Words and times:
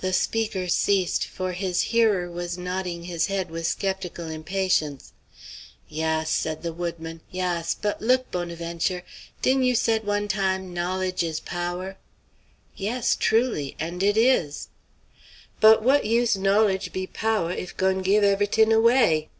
The 0.00 0.12
speaker 0.12 0.68
ceased, 0.68 1.24
for 1.26 1.54
his 1.54 1.80
hearer 1.90 2.30
was 2.30 2.56
nodding 2.56 3.02
his 3.02 3.26
head 3.26 3.50
with 3.50 3.66
sceptical 3.66 4.28
impatience. 4.28 5.12
"Yass," 5.88 6.30
said 6.30 6.62
the 6.62 6.72
woodman, 6.72 7.20
"yass; 7.32 7.74
but 7.74 8.00
look, 8.00 8.30
Bonaventure. 8.30 9.02
Di'n' 9.42 9.64
you 9.64 9.74
said 9.74 10.04
one 10.06 10.28
time, 10.28 10.72
'Knowledge 10.72 11.24
is 11.24 11.40
power'?" 11.40 11.96
"Yes, 12.76 13.16
truly; 13.18 13.74
and 13.80 14.04
it 14.04 14.16
is." 14.16 14.68
"But 15.58 15.82
what 15.82 16.04
use 16.04 16.36
knowledge 16.36 16.92
be 16.92 17.08
power 17.08 17.50
if 17.50 17.76
goin' 17.76 18.02
give 18.02 18.22
ev't'in' 18.22 18.70
away?" 18.70 19.30